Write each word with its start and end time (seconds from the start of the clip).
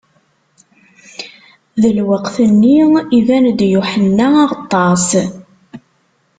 Di 1.81 1.89
lweqt-nni, 1.97 2.79
iban-d 3.17 3.59
Yuḥenna 3.73 4.27
Aɣeṭṭaṣ. 4.43 5.09